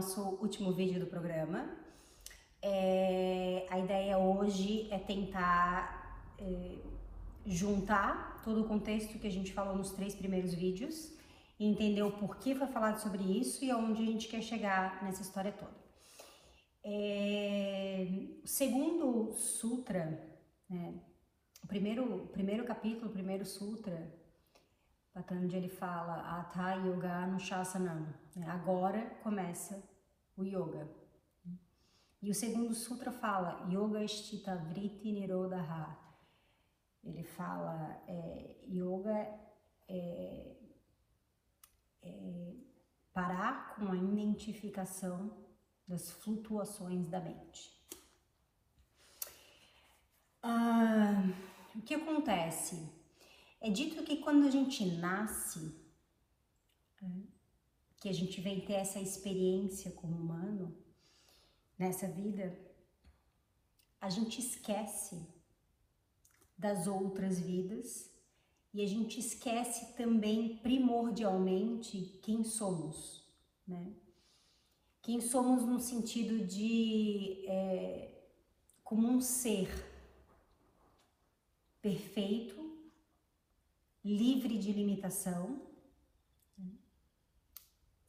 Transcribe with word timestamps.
nosso 0.00 0.22
último 0.40 0.72
vídeo 0.72 0.98
do 0.98 1.06
programa. 1.06 1.60
É, 2.62 3.66
a 3.68 3.78
ideia 3.78 4.16
hoje 4.16 4.88
é 4.90 4.98
tentar 4.98 6.24
é, 6.38 6.78
juntar 7.44 8.40
todo 8.42 8.62
o 8.62 8.64
contexto 8.66 9.18
que 9.18 9.26
a 9.26 9.30
gente 9.30 9.52
falou 9.52 9.76
nos 9.76 9.90
três 9.90 10.14
primeiros 10.14 10.54
vídeos 10.54 11.12
e 11.58 11.66
entender 11.66 12.02
o 12.02 12.12
porquê 12.12 12.54
foi 12.54 12.66
falado 12.68 12.98
sobre 12.98 13.22
isso 13.22 13.62
e 13.62 13.70
aonde 13.70 14.02
a 14.02 14.06
gente 14.06 14.26
quer 14.26 14.40
chegar 14.40 15.04
nessa 15.04 15.20
história 15.20 15.52
toda. 15.52 15.78
É, 16.82 18.06
segundo 18.46 19.34
sutra, 19.34 20.18
né, 20.66 20.94
o 21.62 21.66
primeiro, 21.66 22.26
primeiro 22.32 22.64
capítulo, 22.64 23.10
o 23.10 23.12
primeiro 23.12 23.44
sutra, 23.44 24.10
Patanjali 25.12 25.68
fala 25.68 26.40
Atha 26.40 26.72
Yoga 26.86 27.12
Anushasanam. 27.24 28.06
Né? 28.34 28.46
Agora 28.48 29.00
começa 29.22 29.89
o 30.36 30.44
yoga. 30.44 30.88
E 32.22 32.30
o 32.30 32.34
segundo 32.34 32.74
sutra 32.74 33.10
fala 33.10 33.66
Yoga 33.70 34.06
Sthita 34.06 34.54
Vritti 34.56 35.10
Nirodha. 35.10 35.98
Ele 37.02 37.24
fala 37.24 38.02
é, 38.06 38.56
yoga 38.68 39.26
é, 39.88 40.56
é 42.02 42.54
parar 43.12 43.74
com 43.74 43.90
a 43.90 43.96
identificação 43.96 45.34
das 45.88 46.10
flutuações 46.10 47.08
da 47.08 47.20
mente. 47.20 47.80
Ah, 50.42 51.22
o 51.74 51.82
que 51.82 51.94
acontece? 51.94 52.88
É 53.60 53.70
dito 53.70 54.02
que 54.04 54.18
quando 54.18 54.46
a 54.46 54.50
gente 54.50 54.84
nasce, 54.96 55.74
que 58.00 58.08
a 58.08 58.12
gente 58.12 58.40
vem 58.40 58.60
ter 58.60 58.72
essa 58.72 58.98
experiência 58.98 59.90
como 59.92 60.16
humano, 60.16 60.74
nessa 61.78 62.08
vida, 62.08 62.58
a 64.00 64.08
gente 64.08 64.40
esquece 64.40 65.28
das 66.56 66.86
outras 66.86 67.38
vidas 67.38 68.10
e 68.72 68.82
a 68.82 68.86
gente 68.86 69.20
esquece 69.20 69.94
também 69.94 70.56
primordialmente 70.58 72.18
quem 72.22 72.42
somos, 72.42 73.24
né? 73.66 73.92
Quem 75.02 75.20
somos 75.20 75.64
no 75.64 75.80
sentido 75.80 76.46
de 76.46 77.44
é, 77.46 78.10
como 78.84 79.08
um 79.08 79.20
ser 79.20 79.68
perfeito, 81.80 82.78
livre 84.04 84.58
de 84.58 84.72
limitação. 84.72 85.69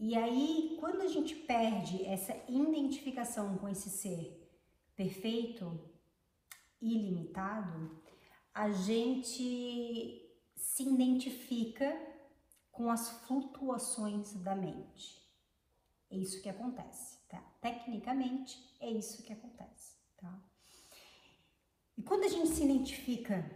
E 0.04 0.16
aí, 0.16 0.78
quando 0.80 1.04
a 1.04 1.08
gente 1.08 1.36
perde 1.36 2.04
essa 2.06 2.36
identificação 2.50 3.56
com 3.60 3.70
esse 3.70 3.88
ser 3.88 4.52
perfeito, 4.96 5.80
ilimitado, 6.82 8.02
a 8.52 8.72
gente 8.72 10.28
se 10.56 10.84
identifica 10.90 11.96
com 12.72 12.90
as 12.90 13.12
flutuações 13.28 14.34
da 14.34 14.56
mente. 14.56 15.22
É 16.10 16.18
isso 16.18 16.42
que 16.42 16.50
acontece, 16.50 17.20
tá? 17.30 17.40
Tecnicamente, 17.62 18.58
é 18.80 18.90
isso 18.90 19.22
que 19.22 19.32
acontece, 19.32 19.98
tá? 20.18 20.44
E 21.96 22.02
quando 22.02 22.24
a 22.24 22.28
gente 22.28 22.50
se 22.50 22.64
identifica 22.64 23.48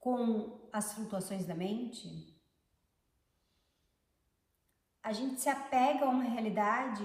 com 0.00 0.68
as 0.72 0.92
flutuações 0.92 1.46
da 1.46 1.54
mente, 1.54 2.31
a 5.02 5.12
gente 5.12 5.40
se 5.40 5.48
apega 5.48 6.04
a 6.04 6.08
uma 6.08 6.22
realidade 6.22 7.04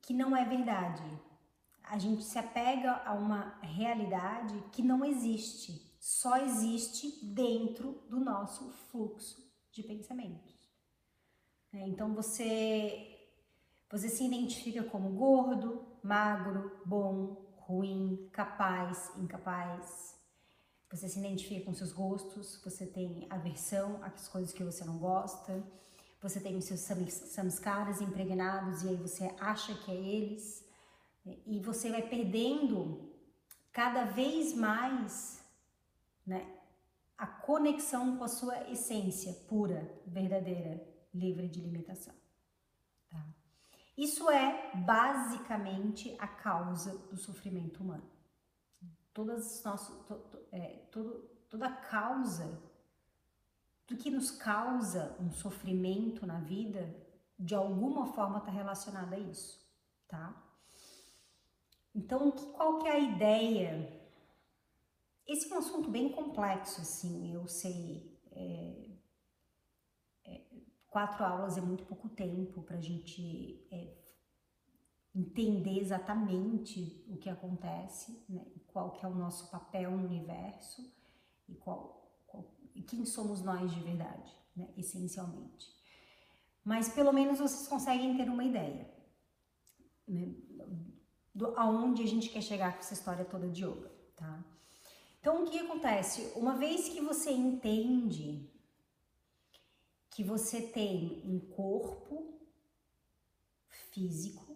que 0.00 0.12
não 0.12 0.36
é 0.36 0.44
verdade. 0.44 1.04
A 1.84 1.98
gente 1.98 2.24
se 2.24 2.38
apega 2.38 3.02
a 3.04 3.12
uma 3.12 3.58
realidade 3.62 4.54
que 4.72 4.82
não 4.82 5.04
existe, 5.04 5.94
só 6.00 6.36
existe 6.38 7.24
dentro 7.24 8.02
do 8.08 8.18
nosso 8.18 8.72
fluxo 8.90 9.40
de 9.70 9.82
pensamentos. 9.82 10.52
É, 11.72 11.86
então 11.86 12.14
você 12.14 13.08
você 13.90 14.08
se 14.08 14.24
identifica 14.24 14.82
como 14.84 15.10
gordo, 15.10 15.86
magro, 16.02 16.80
bom, 16.84 17.44
ruim, 17.58 18.28
capaz, 18.32 19.12
incapaz, 19.18 20.18
você 20.90 21.08
se 21.08 21.18
identifica 21.18 21.66
com 21.66 21.74
seus 21.74 21.92
gostos, 21.92 22.58
você 22.64 22.86
tem 22.86 23.26
aversão 23.28 24.02
às 24.02 24.28
coisas 24.28 24.52
que 24.52 24.64
você 24.64 24.82
não 24.84 24.98
gosta, 24.98 25.62
você 26.22 26.40
tem 26.40 26.56
os 26.56 26.64
seus 26.64 26.80
samskaras 26.80 28.00
impregnados 28.00 28.84
e 28.84 28.90
aí 28.90 28.96
você 28.96 29.34
acha 29.40 29.74
que 29.74 29.90
é 29.90 29.94
eles, 29.94 30.64
e 31.46 31.58
você 31.60 31.90
vai 31.90 32.02
perdendo 32.02 33.12
cada 33.72 34.04
vez 34.04 34.54
mais 34.54 35.44
né, 36.26 36.46
a 37.18 37.26
conexão 37.26 38.16
com 38.16 38.24
a 38.24 38.28
sua 38.28 38.70
essência 38.70 39.32
pura, 39.48 39.92
verdadeira, 40.06 40.82
livre 41.12 41.48
de 41.48 41.60
limitação. 41.60 42.14
Tá? 43.10 43.24
Isso 43.96 44.30
é 44.30 44.70
basicamente 44.74 46.16
a 46.18 46.26
causa 46.26 46.96
do 47.08 47.16
sofrimento 47.16 47.82
humano 47.82 48.12
todas 49.12 49.62
nossas, 49.64 50.06
to, 50.06 50.14
to, 50.14 50.38
é, 50.50 50.86
todo, 50.90 51.28
toda 51.48 51.70
causa 51.70 52.60
do 53.86 53.96
que 53.96 54.10
nos 54.10 54.30
causa 54.30 55.16
um 55.20 55.30
sofrimento 55.32 56.26
na 56.26 56.38
vida, 56.38 56.94
de 57.38 57.54
alguma 57.54 58.06
forma 58.06 58.38
está 58.38 58.50
relacionada 58.50 59.16
a 59.16 59.18
isso, 59.18 59.60
tá? 60.08 60.42
Então, 61.94 62.30
qual 62.30 62.78
que 62.78 62.88
é 62.88 62.92
a 62.92 62.98
ideia? 62.98 64.00
Esse 65.26 65.52
é 65.52 65.54
um 65.54 65.58
assunto 65.58 65.90
bem 65.90 66.10
complexo, 66.10 66.80
assim, 66.80 67.34
eu 67.34 67.46
sei. 67.46 68.18
É, 68.30 68.90
é, 70.24 70.40
quatro 70.88 71.24
aulas 71.24 71.58
é 71.58 71.60
muito 71.60 71.84
pouco 71.84 72.08
tempo 72.08 72.62
para 72.62 72.78
a 72.78 72.80
gente 72.80 73.66
é, 73.70 73.94
entender 75.14 75.78
exatamente 75.78 77.04
o 77.08 77.16
que 77.18 77.28
acontece, 77.28 78.24
né? 78.28 78.44
qual 78.68 78.92
que 78.92 79.04
é 79.04 79.08
o 79.08 79.14
nosso 79.14 79.50
papel 79.50 79.90
no 79.90 80.06
universo 80.06 80.82
e 81.46 81.54
qual, 81.54 82.01
quem 82.80 83.04
somos 83.04 83.42
nós 83.42 83.70
de 83.70 83.80
verdade, 83.80 84.32
né? 84.56 84.68
essencialmente. 84.76 85.70
Mas 86.64 86.88
pelo 86.88 87.12
menos 87.12 87.38
vocês 87.38 87.68
conseguem 87.68 88.16
ter 88.16 88.30
uma 88.30 88.44
ideia 88.44 88.90
né? 90.08 90.34
do 91.34 91.48
aonde 91.58 92.02
a 92.02 92.06
gente 92.06 92.30
quer 92.30 92.42
chegar 92.42 92.72
com 92.72 92.78
essa 92.78 92.94
história 92.94 93.24
toda 93.24 93.48
de 93.48 93.64
yoga, 93.64 93.90
tá? 94.16 94.42
Então 95.20 95.44
o 95.44 95.50
que 95.50 95.58
acontece? 95.58 96.32
Uma 96.34 96.54
vez 96.56 96.88
que 96.88 97.00
você 97.00 97.30
entende 97.30 98.48
que 100.08 100.24
você 100.24 100.62
tem 100.62 101.22
um 101.24 101.38
corpo 101.38 102.38
físico 103.90 104.52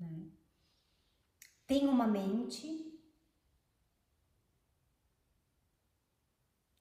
né? 0.00 0.22
Tem 1.66 1.86
uma 1.86 2.06
mente. 2.06 2.86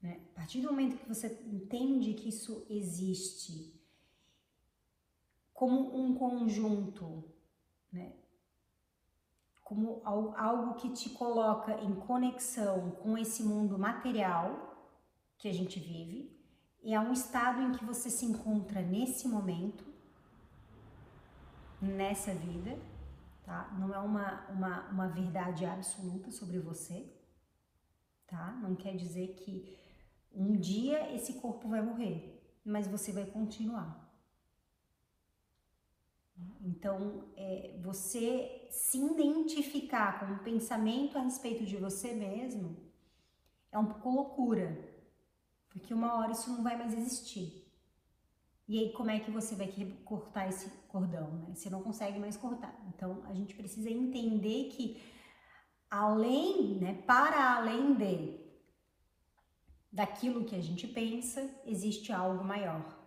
Né? 0.02 0.22
A 0.32 0.36
partir 0.36 0.62
do 0.62 0.70
momento 0.70 0.98
que 0.98 1.08
você 1.08 1.28
entende 1.46 2.14
que 2.14 2.30
isso 2.30 2.66
existe 2.70 3.78
como 5.54 5.94
um 5.98 6.16
conjunto, 6.16 7.24
né? 7.92 8.14
como 9.62 10.02
algo 10.06 10.76
que 10.76 10.90
te 10.94 11.10
coloca 11.10 11.80
em 11.82 11.94
conexão 11.94 12.92
com 12.92 13.18
esse 13.18 13.44
mundo 13.44 13.78
material 13.78 14.98
que 15.38 15.48
a 15.48 15.54
gente 15.54 15.80
vive, 15.80 16.36
e 16.82 16.94
é 16.94 17.00
um 17.00 17.12
estado 17.12 17.62
em 17.62 17.74
que 17.74 17.84
você 17.84 18.10
se 18.10 18.26
encontra 18.26 18.82
nesse 18.82 19.28
momento, 19.28 19.86
nessa 21.82 22.34
vida, 22.34 22.80
tá? 23.44 23.76
Não 23.78 23.94
é 23.94 24.00
uma, 24.00 24.48
uma, 24.50 24.90
uma 24.90 25.08
verdade 25.08 25.66
absoluta 25.66 26.32
sobre 26.32 26.60
você, 26.60 27.14
tá? 28.28 28.52
Não 28.62 28.76
quer 28.76 28.96
dizer 28.96 29.36
que 29.36 29.79
um 30.34 30.56
dia 30.56 31.14
esse 31.16 31.34
corpo 31.34 31.68
vai 31.68 31.82
morrer, 31.82 32.42
mas 32.64 32.88
você 32.88 33.12
vai 33.12 33.26
continuar. 33.26 34.08
Então, 36.62 37.26
é, 37.36 37.78
você 37.82 38.68
se 38.70 38.98
identificar 38.98 40.20
com 40.20 40.34
um 40.34 40.38
pensamento 40.40 41.18
a 41.18 41.22
respeito 41.22 41.66
de 41.66 41.76
você 41.78 42.14
mesmo 42.14 42.78
é 43.72 43.78
um 43.78 43.86
pouco 43.86 44.10
loucura, 44.10 44.78
porque 45.70 45.94
uma 45.94 46.16
hora 46.18 46.32
isso 46.32 46.50
não 46.52 46.64
vai 46.64 46.78
mais 46.78 46.94
existir. 46.94 47.66
E 48.68 48.80
aí, 48.80 48.94
como 48.94 49.10
é 49.10 49.20
que 49.20 49.32
você 49.32 49.56
vai 49.56 49.68
cortar 50.06 50.48
esse 50.48 50.70
cordão, 50.90 51.32
né? 51.40 51.56
Você 51.56 51.70
não 51.70 51.82
consegue 51.82 52.20
mais 52.20 52.38
cortar. 52.38 52.80
Então, 52.88 53.24
a 53.26 53.34
gente 53.34 53.56
precisa 53.56 53.90
entender 53.90 54.70
que 54.70 55.02
além, 55.90 56.76
né, 56.76 57.02
para 57.08 57.56
além 57.56 57.96
de 57.96 58.39
daquilo 59.92 60.46
que 60.46 60.56
a 60.56 60.62
gente 60.62 60.88
pensa, 60.88 61.50
existe 61.66 62.12
algo 62.12 62.44
maior. 62.44 62.98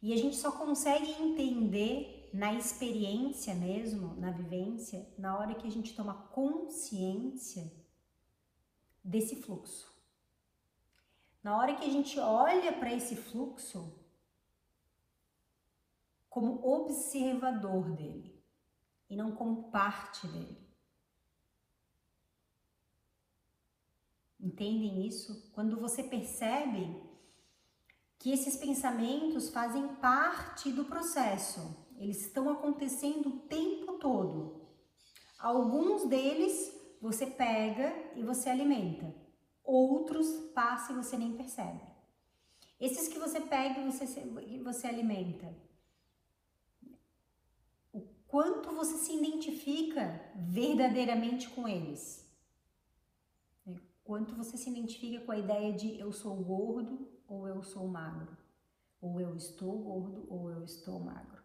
E 0.00 0.12
a 0.12 0.16
gente 0.16 0.36
só 0.36 0.52
consegue 0.52 1.10
entender 1.12 2.30
na 2.32 2.52
experiência 2.54 3.54
mesmo, 3.54 4.14
na 4.16 4.30
vivência, 4.30 5.08
na 5.18 5.38
hora 5.38 5.54
que 5.54 5.66
a 5.66 5.70
gente 5.70 5.94
toma 5.94 6.14
consciência 6.28 7.72
desse 9.02 9.36
fluxo. 9.36 9.94
Na 11.42 11.56
hora 11.56 11.74
que 11.76 11.84
a 11.84 11.90
gente 11.90 12.18
olha 12.18 12.72
para 12.72 12.92
esse 12.92 13.16
fluxo 13.16 13.96
como 16.28 16.60
observador 16.66 17.90
dele 17.92 18.44
e 19.08 19.16
não 19.16 19.32
como 19.32 19.70
parte 19.70 20.26
dele. 20.26 20.65
Entendem 24.46 25.04
isso? 25.04 25.50
Quando 25.52 25.80
você 25.80 26.04
percebe 26.04 27.02
que 28.16 28.30
esses 28.30 28.56
pensamentos 28.56 29.50
fazem 29.50 29.88
parte 29.96 30.70
do 30.70 30.84
processo, 30.84 31.84
eles 31.98 32.20
estão 32.20 32.48
acontecendo 32.48 33.28
o 33.28 33.40
tempo 33.40 33.94
todo. 33.94 34.64
Alguns 35.36 36.08
deles 36.08 36.72
você 37.00 37.26
pega 37.26 37.92
e 38.14 38.22
você 38.22 38.48
alimenta, 38.48 39.12
outros 39.64 40.28
passa 40.54 40.92
e 40.92 40.96
você 40.96 41.16
nem 41.16 41.36
percebe. 41.36 41.82
Esses 42.78 43.08
que 43.08 43.18
você 43.18 43.40
pega 43.40 43.80
e 43.80 43.90
você, 43.90 44.06
você 44.62 44.86
alimenta, 44.86 45.52
o 47.92 48.00
quanto 48.28 48.70
você 48.70 48.96
se 48.96 49.12
identifica 49.12 50.32
verdadeiramente 50.36 51.48
com 51.48 51.66
eles? 51.66 52.25
Quanto 54.06 54.36
você 54.36 54.56
se 54.56 54.70
identifica 54.70 55.24
com 55.24 55.32
a 55.32 55.36
ideia 55.36 55.72
de 55.72 55.98
eu 55.98 56.12
sou 56.12 56.36
gordo 56.36 57.08
ou 57.26 57.48
eu 57.48 57.60
sou 57.64 57.88
magro? 57.88 58.36
Ou 59.00 59.20
eu 59.20 59.34
estou 59.34 59.76
gordo 59.80 60.24
ou 60.30 60.48
eu 60.48 60.62
estou 60.62 61.00
magro? 61.00 61.42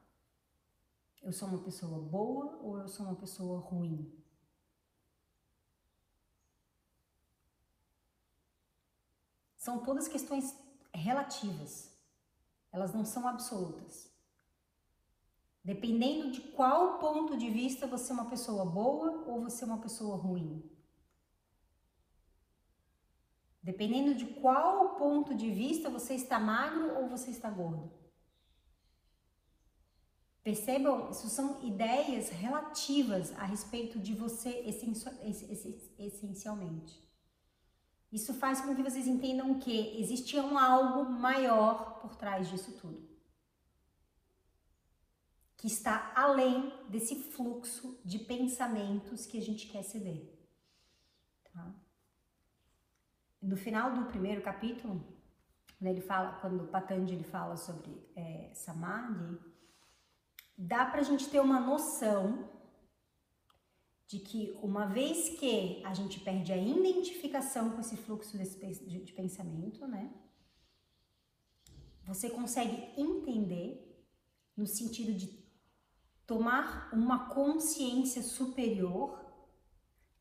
Eu 1.24 1.34
sou 1.34 1.48
uma 1.48 1.58
pessoa 1.58 2.00
boa 2.00 2.60
ou 2.62 2.78
eu 2.78 2.88
sou 2.88 3.08
uma 3.08 3.16
pessoa 3.16 3.60
ruim? 3.60 4.16
São 9.58 9.84
todas 9.84 10.08
questões 10.08 10.56
relativas. 10.94 11.92
Elas 12.72 12.94
não 12.94 13.04
são 13.04 13.28
absolutas. 13.28 14.12
Dependendo 15.64 16.30
de 16.30 16.42
qual 16.42 17.00
ponto 17.00 17.36
de 17.36 17.50
vista 17.50 17.88
você 17.88 18.12
é 18.12 18.14
uma 18.14 18.30
pessoa 18.30 18.64
boa 18.66 19.28
ou 19.28 19.42
você 19.42 19.64
é 19.64 19.68
uma 19.68 19.82
pessoa 19.82 20.16
ruim. 20.16 20.71
Dependendo 23.64 24.16
de 24.16 24.26
qual 24.26 24.96
ponto 24.96 25.36
de 25.36 25.52
vista 25.52 25.90
você 25.90 26.16
está 26.16 26.40
magro 26.40 26.98
ou 27.00 27.08
você 27.08 27.30
está 27.30 27.50
gordo. 27.50 27.92
Percebam, 30.44 31.12
isso 31.12 31.30
são 31.30 31.64
ideias 31.64 32.30
relativas 32.30 33.32
a 33.38 33.46
respeito 33.46 34.00
de 34.00 34.16
você 34.16 34.66
essencialmente. 36.00 37.00
Isso 38.12 38.34
faz 38.34 38.60
com 38.60 38.76
que 38.76 38.82
vocês 38.82 39.06
entendam 39.08 39.60
que 39.60 40.00
existe 40.00 40.38
um 40.38 40.58
algo 40.58 41.12
maior 41.12 42.00
por 42.02 42.16
trás 42.16 42.50
disso 42.50 42.72
tudo. 42.74 43.08
Que 45.56 45.68
está 45.68 46.12
além 46.16 46.74
desse 46.90 47.16
fluxo 47.16 48.02
de 48.04 48.18
pensamentos 48.18 49.28
que 49.28 49.38
a 49.38 49.42
gente 49.42 49.68
quer 49.68 49.84
ceder. 49.84 50.28
Tá? 51.54 51.72
No 53.42 53.58
final 53.58 53.94
do 53.94 54.06
primeiro 54.06 54.42
capítulo, 54.42 55.04
quando 55.78 55.90
ele 55.90 56.02
fala, 56.02 56.34
quando 56.34 56.68
Patanjali 56.68 57.24
fala 57.24 57.58
sobre 57.58 57.92
é, 58.16 58.52
Samadhi, 58.54 59.40
dá 60.58 60.86
para 60.86 61.02
a 61.02 61.04
gente 61.04 61.28
ter 61.30 61.40
uma 61.40 61.60
noção 61.60 62.50
de 64.06 64.20
que 64.20 64.60
uma 64.62 64.86
vez 64.86 65.40
que 65.40 65.82
a 65.86 65.94
gente 65.94 66.20
perde 66.20 66.52
a 66.54 66.58
identificação 66.58 67.72
com 67.72 67.80
esse 67.80 67.98
fluxo 67.98 68.38
desse, 68.38 68.60
de, 68.86 69.04
de 69.06 69.14
pensamento, 69.14 69.88
né? 69.88 70.14
Você 72.04 72.30
consegue 72.30 72.92
entender 72.98 74.06
no 74.56 74.68
sentido 74.68 75.14
de 75.14 75.42
tomar 76.28 76.90
uma 76.94 77.30
consciência 77.30 78.22
superior 78.22 79.21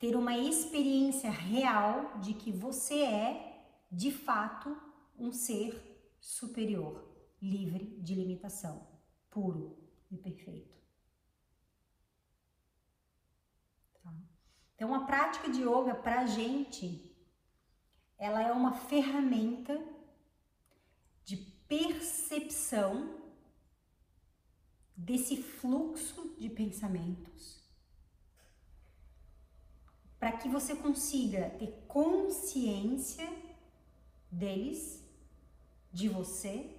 ter 0.00 0.17
uma 0.17 0.35
experiência 0.35 1.31
real 1.31 2.19
de 2.20 2.32
que 2.32 2.50
você 2.50 3.02
é, 3.02 3.67
de 3.93 4.11
fato, 4.11 4.75
um 5.19 5.31
ser 5.31 5.79
superior, 6.19 7.06
livre 7.41 7.99
de 8.00 8.14
limitação, 8.14 8.88
puro 9.29 9.76
e 10.11 10.17
perfeito. 10.17 10.75
Tá? 14.02 14.14
Então, 14.75 14.94
a 14.94 15.05
prática 15.05 15.50
de 15.50 15.61
yoga 15.61 15.94
para 15.94 16.23
a 16.23 16.26
gente, 16.26 17.14
ela 18.17 18.43
é 18.43 18.50
uma 18.50 18.73
ferramenta 18.73 19.79
de 21.25 21.37
percepção 21.69 23.20
desse 24.97 25.43
fluxo 25.43 26.35
de 26.38 26.49
pensamentos 26.49 27.60
para 30.21 30.33
que 30.33 30.51
você 30.51 30.77
consiga 30.77 31.49
ter 31.59 31.83
consciência 31.89 33.27
deles, 34.31 35.03
de 35.91 36.11
você, 36.11 36.71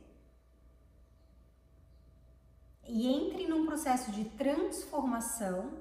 e 2.88 3.08
entre 3.08 3.48
num 3.48 3.66
processo 3.66 4.12
de 4.12 4.26
transformação 4.26 5.74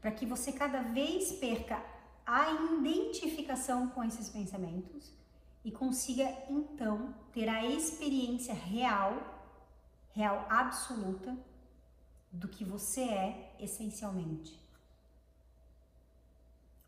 para 0.00 0.12
que 0.12 0.24
você 0.24 0.52
cada 0.52 0.82
vez 0.82 1.32
perca 1.32 1.84
a 2.24 2.52
identificação 2.52 3.88
com 3.88 4.04
esses 4.04 4.28
pensamentos 4.28 5.12
e 5.64 5.72
consiga 5.72 6.24
então 6.48 7.12
ter 7.32 7.48
a 7.48 7.66
experiência 7.66 8.54
real, 8.54 9.50
real 10.12 10.46
absoluta 10.48 11.36
do 12.30 12.46
que 12.46 12.64
você 12.64 13.02
é 13.02 13.56
essencialmente 13.58 14.59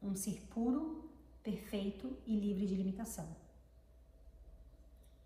um 0.02 0.14
ser 0.14 0.40
puro, 0.50 1.08
perfeito 1.42 2.16
e 2.26 2.38
livre 2.38 2.66
de 2.66 2.74
limitação. 2.74 3.28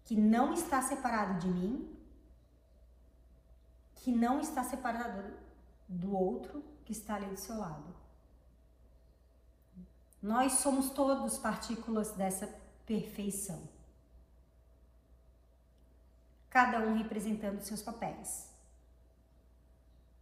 Que 0.04 0.16
não 0.16 0.52
está 0.52 0.82
separado 0.82 1.40
de 1.40 1.48
mim, 1.48 1.96
que 3.96 4.12
não 4.12 4.40
está 4.40 4.62
separado 4.62 5.34
do 5.88 6.14
outro 6.14 6.62
que 6.84 6.92
está 6.92 7.16
ali 7.16 7.26
do 7.26 7.36
seu 7.36 7.58
lado. 7.58 7.94
Nós 10.22 10.52
somos 10.54 10.90
todos 10.90 11.38
partículas 11.38 12.12
dessa 12.12 12.46
perfeição. 12.84 13.68
Cada 16.48 16.78
um 16.80 16.96
representando 16.96 17.60
seus 17.60 17.82
papéis. 17.82 18.50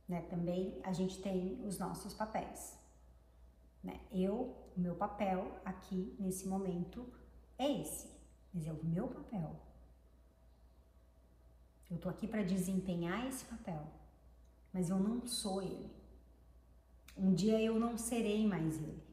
Né? 0.09 0.23
Também 0.23 0.79
a 0.83 0.93
gente 0.93 1.21
tem 1.23 1.61
os 1.65 1.79
nossos 1.79 2.13
papéis. 2.13 2.84
Né? 3.85 4.01
Eu, 4.11 4.57
o 4.75 4.81
meu 4.81 4.95
papel 4.95 5.61
aqui 5.63 6.17
nesse 6.19 6.49
momento 6.49 7.07
é 7.59 7.71
esse, 7.83 8.09
mas 8.53 8.67
é 8.67 8.73
o 8.73 8.83
meu 8.83 9.07
papel. 9.09 9.61
Eu 11.91 11.99
tô 11.99 12.09
aqui 12.09 12.27
para 12.27 12.43
desempenhar 12.43 13.27
esse 13.29 13.45
papel, 13.45 13.87
mas 14.73 14.89
eu 14.89 14.99
não 14.99 15.27
sou 15.27 15.63
ele. 15.63 15.93
Um 17.17 17.35
dia 17.35 17.61
eu 17.61 17.79
não 17.79 17.99
serei 17.99 18.47
mais 18.47 18.77
ele. 18.77 19.05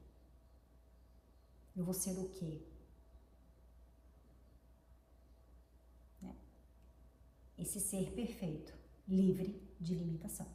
Eu 1.75 1.83
vou 1.83 1.93
ser 1.93 2.17
o 2.17 2.29
quê? 2.29 2.61
Né? 6.21 6.33
Esse 7.57 7.79
ser 7.79 8.11
perfeito, 8.13 8.73
livre 9.07 9.61
de 9.79 9.93
limitação. 9.93 10.47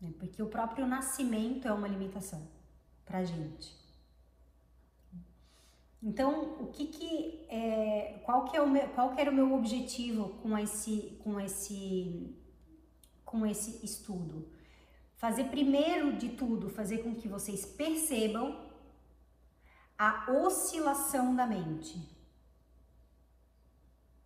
Né? 0.00 0.14
Porque 0.18 0.42
o 0.42 0.48
próprio 0.48 0.86
nascimento 0.86 1.66
é 1.66 1.72
uma 1.72 1.88
limitação 1.88 2.51
para 3.12 3.24
gente. 3.24 3.78
Então, 6.02 6.56
o 6.58 6.68
que 6.68 6.86
que 6.86 7.46
é, 7.50 8.22
qual 8.24 8.46
que 8.46 8.56
é 8.56 8.62
o 8.62 8.68
meu, 8.68 8.88
qual 8.88 9.14
que 9.14 9.20
era 9.20 9.30
o 9.30 9.34
meu 9.34 9.52
objetivo 9.54 10.30
com 10.42 10.56
esse, 10.58 11.20
com 11.22 11.38
esse, 11.38 12.34
com 13.22 13.46
esse 13.46 13.84
estudo? 13.84 14.48
Fazer 15.14 15.44
primeiro 15.44 16.16
de 16.16 16.30
tudo, 16.30 16.70
fazer 16.70 17.02
com 17.04 17.14
que 17.14 17.28
vocês 17.28 17.66
percebam 17.66 18.58
a 19.98 20.32
oscilação 20.32 21.36
da 21.36 21.46
mente, 21.46 21.96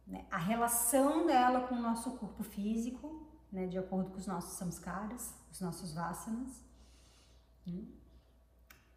né? 0.07 0.25
a 0.31 0.39
relação 0.39 1.27
dela 1.27 1.67
com 1.67 1.75
o 1.75 1.83
nosso 1.83 2.13
corpo 2.13 2.45
físico, 2.45 3.27
né? 3.51 3.67
de 3.67 3.77
acordo 3.77 4.11
com 4.11 4.17
os 4.17 4.29
nossos 4.29 4.57
samskaras, 4.57 5.35
os 5.51 5.61
nossos 5.61 5.93
vasanas. 5.93 6.65
Né? 7.67 7.96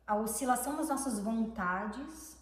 A 0.10 0.16
oscilação 0.16 0.76
das 0.76 0.90
nossas 0.90 1.20
vontades, 1.20 2.36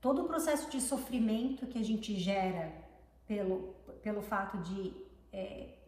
todo 0.00 0.22
o 0.22 0.24
processo 0.24 0.68
de 0.68 0.80
sofrimento 0.80 1.64
que 1.68 1.78
a 1.78 1.84
gente 1.90 2.18
gera 2.18 2.66
pelo, 3.24 3.72
pelo 4.02 4.20
fato 4.20 4.58
de 4.58 4.92
é, 5.32 5.78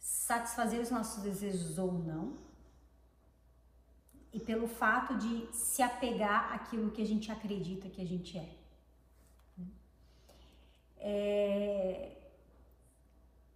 satisfazer 0.00 0.80
os 0.80 0.90
nossos 0.90 1.22
desejos 1.22 1.78
ou 1.78 1.92
não, 1.92 2.34
e 4.32 4.40
pelo 4.40 4.66
fato 4.66 5.16
de 5.16 5.46
se 5.54 5.80
apegar 5.80 6.52
àquilo 6.52 6.90
que 6.90 7.00
a 7.00 7.06
gente 7.06 7.30
acredita 7.30 7.88
que 7.88 8.02
a 8.02 8.04
gente 8.04 8.36
é. 8.36 8.50
é 10.98 12.16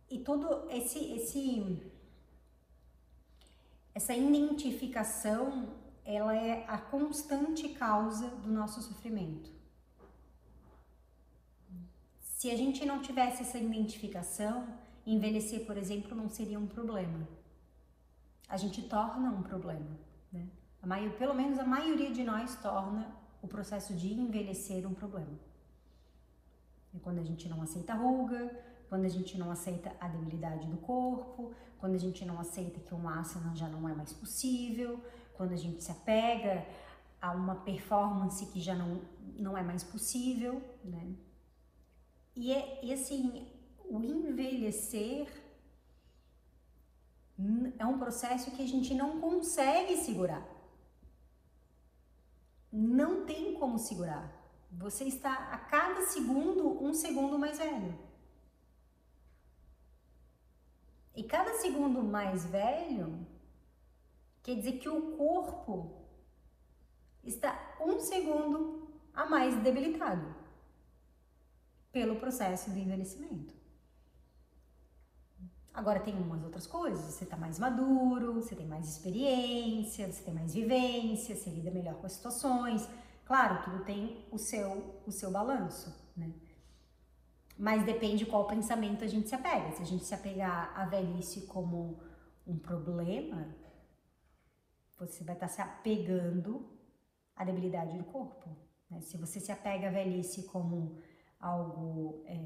e 0.08 0.20
todo 0.20 0.70
esse, 0.70 1.00
esse 1.16 1.92
essa 4.00 4.14
identificação 4.14 5.68
ela 6.06 6.34
é 6.34 6.64
a 6.66 6.78
constante 6.78 7.68
causa 7.68 8.28
do 8.44 8.50
nosso 8.50 8.80
sofrimento. 8.80 9.50
Se 12.22 12.50
a 12.50 12.56
gente 12.56 12.86
não 12.86 13.02
tivesse 13.02 13.42
essa 13.42 13.58
identificação, 13.58 14.66
envelhecer, 15.06 15.66
por 15.66 15.76
exemplo, 15.76 16.16
não 16.16 16.30
seria 16.30 16.58
um 16.58 16.66
problema. 16.66 17.28
A 18.48 18.56
gente 18.56 18.80
torna 18.88 19.28
um 19.30 19.42
problema, 19.42 19.94
né? 20.32 20.48
Pelo 21.18 21.34
menos 21.34 21.58
a 21.58 21.64
maioria 21.64 22.10
de 22.10 22.24
nós 22.24 22.56
torna 22.62 23.14
o 23.42 23.46
processo 23.46 23.92
de 23.94 24.14
envelhecer 24.14 24.86
um 24.86 24.94
problema. 24.94 25.38
É 26.94 26.98
quando 26.98 27.18
a 27.18 27.22
gente 27.30 27.46
não 27.50 27.60
aceita 27.60 27.92
ruga, 27.92 28.40
quando 28.90 29.04
a 29.04 29.08
gente 29.08 29.38
não 29.38 29.52
aceita 29.52 29.94
a 30.00 30.08
debilidade 30.08 30.66
do 30.66 30.76
corpo, 30.78 31.54
quando 31.78 31.94
a 31.94 31.98
gente 31.98 32.24
não 32.24 32.40
aceita 32.40 32.80
que 32.80 32.92
um 32.92 33.08
asana 33.08 33.54
já 33.54 33.68
não 33.68 33.88
é 33.88 33.94
mais 33.94 34.12
possível, 34.12 35.00
quando 35.34 35.52
a 35.52 35.56
gente 35.56 35.82
se 35.82 35.92
apega 35.92 36.66
a 37.22 37.30
uma 37.30 37.54
performance 37.54 38.44
que 38.46 38.60
já 38.60 38.74
não, 38.74 39.00
não 39.38 39.56
é 39.56 39.62
mais 39.62 39.84
possível, 39.84 40.60
né? 40.82 41.14
E, 42.34 42.52
é, 42.52 42.84
e 42.84 42.92
assim, 42.92 43.46
o 43.84 44.02
envelhecer 44.02 45.28
é 47.78 47.86
um 47.86 47.96
processo 47.96 48.50
que 48.50 48.62
a 48.62 48.66
gente 48.66 48.92
não 48.92 49.20
consegue 49.20 49.96
segurar. 49.98 50.44
Não 52.72 53.24
tem 53.24 53.54
como 53.54 53.78
segurar. 53.78 54.32
Você 54.72 55.04
está 55.04 55.32
a 55.52 55.58
cada 55.58 56.02
segundo 56.02 56.82
um 56.82 56.92
segundo 56.92 57.38
mais 57.38 57.58
velho. 57.58 58.09
E 61.20 61.22
cada 61.22 61.52
segundo 61.58 62.02
mais 62.02 62.46
velho 62.46 63.26
quer 64.42 64.54
dizer 64.54 64.78
que 64.78 64.88
o 64.88 65.18
corpo 65.18 66.00
está 67.22 67.76
um 67.78 68.00
segundo 68.00 68.88
a 69.12 69.26
mais 69.26 69.54
debilitado 69.62 70.34
pelo 71.92 72.16
processo 72.16 72.70
do 72.70 72.78
envelhecimento. 72.78 73.54
Agora 75.74 76.00
tem 76.00 76.14
umas 76.16 76.42
outras 76.42 76.66
coisas, 76.66 77.04
você 77.04 77.24
está 77.24 77.36
mais 77.36 77.58
maduro, 77.58 78.32
você 78.32 78.56
tem 78.56 78.66
mais 78.66 78.88
experiência, 78.88 80.10
você 80.10 80.22
tem 80.22 80.32
mais 80.32 80.54
vivência, 80.54 81.36
você 81.36 81.50
lida 81.50 81.70
melhor 81.70 81.96
com 81.96 82.06
as 82.06 82.12
situações. 82.12 82.88
Claro, 83.26 83.62
tudo 83.62 83.84
tem 83.84 84.26
o 84.32 84.38
seu, 84.38 85.02
o 85.06 85.12
seu 85.12 85.30
balanço, 85.30 85.94
né? 86.16 86.32
Mas 87.60 87.84
depende 87.84 88.24
qual 88.24 88.46
pensamento 88.46 89.04
a 89.04 89.06
gente 89.06 89.28
se 89.28 89.34
apega. 89.34 89.70
Se 89.72 89.82
a 89.82 89.84
gente 89.84 90.02
se 90.02 90.14
apegar 90.14 90.72
à 90.74 90.86
velhice 90.86 91.42
como 91.42 92.00
um 92.46 92.58
problema, 92.58 93.54
você 94.98 95.22
vai 95.22 95.34
estar 95.34 95.46
se 95.46 95.60
apegando 95.60 96.66
à 97.36 97.44
debilidade 97.44 97.98
do 97.98 98.04
corpo. 98.04 98.48
Né? 98.90 99.02
Se 99.02 99.18
você 99.18 99.38
se 99.38 99.52
apega 99.52 99.88
à 99.88 99.90
velhice 99.90 100.44
como 100.44 101.02
algo 101.38 102.24
é, 102.24 102.38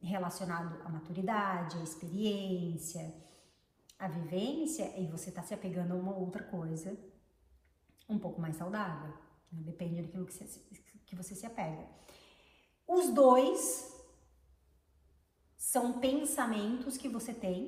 relacionado 0.00 0.80
à 0.82 0.88
maturidade, 0.88 1.76
à 1.76 1.82
experiência, 1.82 3.14
à 3.98 4.08
vivência, 4.08 4.98
e 4.98 5.08
você 5.08 5.28
está 5.28 5.42
se 5.42 5.52
apegando 5.52 5.92
a 5.92 5.96
uma 5.96 6.16
outra 6.16 6.42
coisa 6.42 6.98
um 8.08 8.18
pouco 8.18 8.40
mais 8.40 8.56
saudável. 8.56 9.12
Né? 9.52 9.60
Depende 9.60 10.00
daquilo 10.00 10.24
que 10.24 10.32
você, 10.32 10.58
que 11.04 11.14
você 11.14 11.34
se 11.34 11.44
apega. 11.44 11.86
Os 12.88 13.12
dois 13.12 13.91
são 15.72 15.98
pensamentos 16.00 16.98
que 16.98 17.08
você 17.08 17.32
tem 17.32 17.58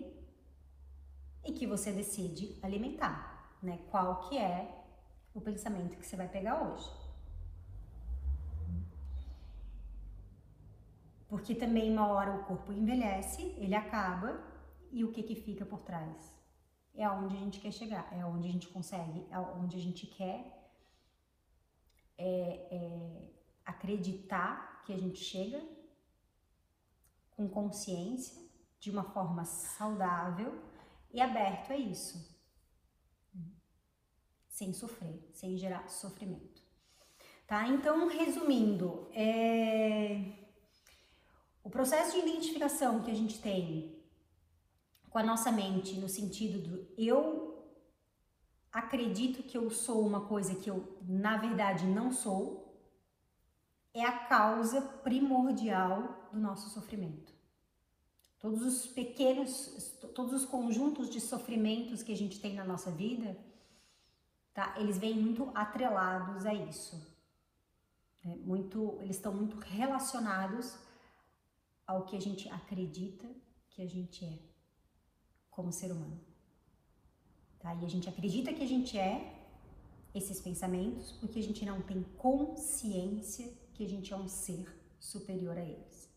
e 1.42 1.52
que 1.54 1.66
você 1.66 1.90
decide 1.90 2.58
alimentar, 2.62 3.56
né? 3.62 3.78
Qual 3.90 4.28
que 4.28 4.36
é 4.36 4.84
o 5.32 5.40
pensamento 5.40 5.96
que 5.96 6.06
você 6.06 6.14
vai 6.14 6.28
pegar 6.28 6.56
hoje? 6.62 6.90
Porque 11.30 11.54
também 11.54 11.90
uma 11.90 12.06
hora 12.08 12.34
o 12.34 12.44
corpo 12.44 12.74
envelhece, 12.74 13.54
ele 13.56 13.74
acaba 13.74 14.38
e 14.92 15.02
o 15.02 15.10
que 15.10 15.22
que 15.22 15.34
fica 15.34 15.64
por 15.64 15.80
trás? 15.80 16.38
É 16.94 17.04
aonde 17.04 17.34
a 17.38 17.40
gente 17.40 17.58
quer 17.58 17.72
chegar, 17.72 18.06
é 18.12 18.22
onde 18.26 18.46
a 18.46 18.52
gente 18.52 18.68
consegue, 18.68 19.26
é 19.30 19.38
onde 19.38 19.78
a 19.78 19.80
gente 19.80 20.06
quer 20.06 20.38
é, 22.18 22.68
é, 22.70 23.30
acreditar 23.64 24.82
que 24.84 24.92
a 24.92 24.98
gente 24.98 25.20
chega 25.20 25.73
com 27.36 27.48
consciência, 27.48 28.42
de 28.78 28.90
uma 28.90 29.04
forma 29.04 29.44
saudável 29.44 30.62
e 31.12 31.20
aberto 31.20 31.72
a 31.72 31.76
isso, 31.76 32.34
sem 34.48 34.72
sofrer, 34.72 35.28
sem 35.32 35.56
gerar 35.56 35.88
sofrimento. 35.88 36.62
Tá? 37.46 37.68
Então, 37.68 38.08
resumindo, 38.08 39.08
é... 39.12 40.32
o 41.62 41.70
processo 41.70 42.12
de 42.12 42.28
identificação 42.28 43.02
que 43.02 43.10
a 43.10 43.14
gente 43.14 43.40
tem 43.40 44.02
com 45.10 45.18
a 45.18 45.22
nossa 45.22 45.52
mente 45.52 45.94
no 45.98 46.08
sentido 46.08 46.58
do 46.58 46.88
eu 46.98 47.54
acredito 48.72 49.44
que 49.44 49.56
eu 49.56 49.70
sou 49.70 50.04
uma 50.04 50.22
coisa 50.22 50.56
que 50.56 50.68
eu 50.68 50.98
na 51.06 51.36
verdade 51.36 51.86
não 51.86 52.10
sou, 52.10 52.63
é 53.94 54.04
a 54.04 54.26
causa 54.26 54.82
primordial 54.82 56.28
do 56.32 56.40
nosso 56.40 56.68
sofrimento. 56.70 57.32
Todos 58.40 58.60
os 58.62 58.86
pequenos, 58.86 59.96
todos 60.14 60.34
os 60.34 60.44
conjuntos 60.44 61.08
de 61.08 61.20
sofrimentos 61.20 62.02
que 62.02 62.12
a 62.12 62.16
gente 62.16 62.40
tem 62.40 62.54
na 62.54 62.64
nossa 62.64 62.90
vida, 62.90 63.38
tá? 64.52 64.74
Eles 64.76 64.98
vêm 64.98 65.14
muito 65.14 65.50
atrelados 65.54 66.44
a 66.44 66.52
isso. 66.52 67.00
É 68.24 68.34
muito, 68.36 68.98
eles 69.00 69.16
estão 69.16 69.32
muito 69.32 69.56
relacionados 69.58 70.76
ao 71.86 72.04
que 72.04 72.16
a 72.16 72.20
gente 72.20 72.48
acredita 72.50 73.26
que 73.70 73.80
a 73.80 73.86
gente 73.86 74.24
é 74.24 74.38
como 75.50 75.72
ser 75.72 75.92
humano. 75.92 76.20
Tá? 77.60 77.74
E 77.74 77.84
a 77.84 77.88
gente 77.88 78.08
acredita 78.08 78.52
que 78.52 78.62
a 78.62 78.66
gente 78.66 78.98
é 78.98 79.40
esses 80.14 80.40
pensamentos 80.40 81.12
porque 81.12 81.38
a 81.38 81.42
gente 81.42 81.64
não 81.64 81.80
tem 81.80 82.02
consciência 82.18 83.52
que 83.74 83.84
a 83.84 83.88
gente 83.88 84.12
é 84.12 84.16
um 84.16 84.28
ser 84.28 84.72
superior 85.00 85.58
a 85.58 85.62
eles. 85.62 86.08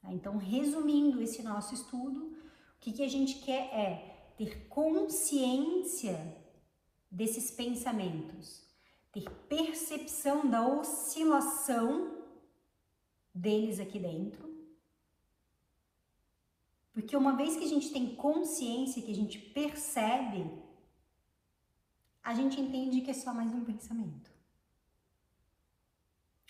Tá? 0.00 0.12
Então, 0.12 0.36
resumindo 0.38 1.20
esse 1.20 1.42
nosso 1.42 1.74
estudo, 1.74 2.28
o 2.28 2.80
que, 2.80 2.92
que 2.92 3.02
a 3.02 3.08
gente 3.08 3.40
quer 3.40 3.74
é 3.74 4.32
ter 4.38 4.68
consciência 4.68 6.36
desses 7.10 7.50
pensamentos, 7.50 8.64
ter 9.12 9.28
percepção 9.48 10.48
da 10.48 10.66
oscilação 10.66 12.24
deles 13.34 13.80
aqui 13.80 13.98
dentro. 13.98 14.48
Porque 16.92 17.16
uma 17.16 17.36
vez 17.36 17.56
que 17.56 17.64
a 17.64 17.68
gente 17.68 17.90
tem 17.92 18.14
consciência, 18.14 19.02
que 19.02 19.10
a 19.10 19.14
gente 19.14 19.38
percebe, 19.38 20.50
a 22.22 22.32
gente 22.32 22.60
entende 22.60 23.00
que 23.00 23.10
é 23.10 23.14
só 23.14 23.34
mais 23.34 23.52
um 23.52 23.64
pensamento 23.64 24.29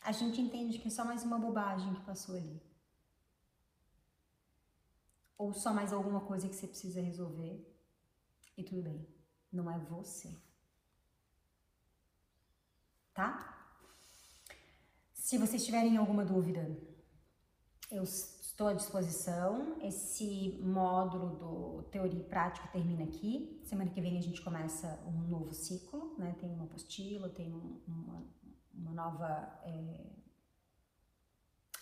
a 0.00 0.12
gente 0.12 0.40
entende 0.40 0.78
que 0.78 0.88
é 0.88 0.90
só 0.90 1.04
mais 1.04 1.22
uma 1.22 1.38
bobagem 1.38 1.94
que 1.94 2.00
passou 2.02 2.36
ali. 2.36 2.60
Ou 5.36 5.52
só 5.52 5.72
mais 5.72 5.92
alguma 5.92 6.20
coisa 6.20 6.48
que 6.48 6.54
você 6.54 6.66
precisa 6.66 7.00
resolver. 7.00 7.66
E 8.56 8.62
tudo 8.62 8.82
bem. 8.82 9.06
Não 9.52 9.70
é 9.70 9.78
você. 9.78 10.34
Tá? 13.14 13.60
Se 15.12 15.38
vocês 15.38 15.64
tiverem 15.64 15.96
alguma 15.96 16.24
dúvida, 16.24 16.76
eu 17.90 18.02
estou 18.02 18.68
à 18.68 18.74
disposição. 18.74 19.76
Esse 19.80 20.58
módulo 20.62 21.36
do 21.36 21.82
Teoria 21.84 22.20
e 22.20 22.24
Prática 22.24 22.68
termina 22.68 23.04
aqui. 23.04 23.60
Semana 23.64 23.90
que 23.90 24.00
vem 24.00 24.18
a 24.18 24.20
gente 24.20 24.42
começa 24.42 25.02
um 25.06 25.28
novo 25.28 25.54
ciclo, 25.54 26.14
né? 26.18 26.34
Tem 26.38 26.50
uma 26.50 26.64
apostila, 26.64 27.28
tem 27.28 27.52
um, 27.54 27.80
uma, 27.86 28.24
uma 28.80 28.92
nova 28.92 29.60
é, 29.64 30.06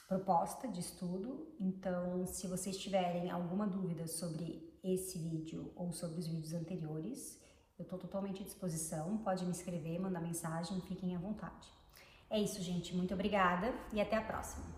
proposta 0.06 0.68
de 0.68 0.80
estudo. 0.80 1.54
Então, 1.60 2.26
se 2.26 2.46
vocês 2.46 2.76
tiverem 2.76 3.30
alguma 3.30 3.66
dúvida 3.66 4.06
sobre 4.06 4.76
esse 4.82 5.18
vídeo 5.18 5.72
ou 5.76 5.92
sobre 5.92 6.18
os 6.18 6.26
vídeos 6.26 6.52
anteriores, 6.54 7.40
eu 7.78 7.84
estou 7.84 7.98
totalmente 7.98 8.42
à 8.42 8.44
disposição. 8.44 9.18
Pode 9.18 9.44
me 9.44 9.52
escrever, 9.52 9.98
mandar 9.98 10.20
mensagem, 10.20 10.80
fiquem 10.82 11.14
à 11.14 11.18
vontade. 11.18 11.68
É 12.30 12.38
isso, 12.40 12.60
gente. 12.62 12.94
Muito 12.94 13.14
obrigada 13.14 13.72
e 13.92 14.00
até 14.00 14.16
a 14.16 14.22
próxima. 14.22 14.77